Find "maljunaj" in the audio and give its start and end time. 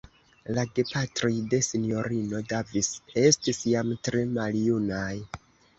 4.37-5.11